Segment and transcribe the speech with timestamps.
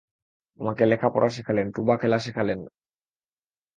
[0.59, 2.59] আমাকে লেখা-পড়া শেখালেন, টুবা খেলা শেখালেন।